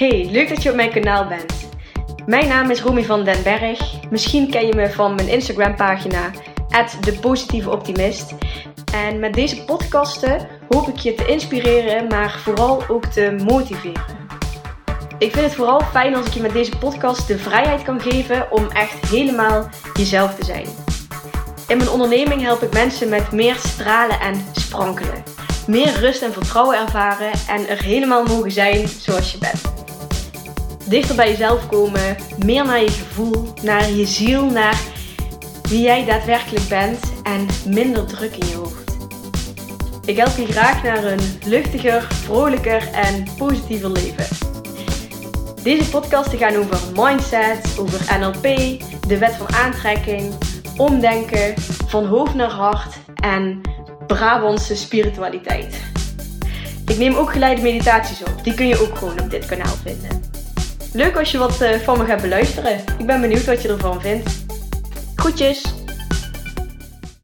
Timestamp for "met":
9.18-9.34, 16.40-16.52, 23.08-23.32